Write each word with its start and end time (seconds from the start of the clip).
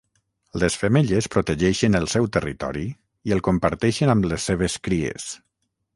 Les 0.61 0.77
femelles 0.83 1.27
protegeixen 1.35 1.99
el 1.99 2.09
seu 2.15 2.27
territori 2.37 2.85
i 3.31 3.35
el 3.39 3.45
comparteixen 3.49 4.15
amb 4.15 4.29
les 4.33 4.49
seves 4.51 4.79
cries. 4.89 5.29